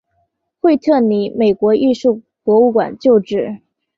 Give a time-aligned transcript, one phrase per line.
[0.59, 3.59] 惠特尼美国艺术博物馆旧址。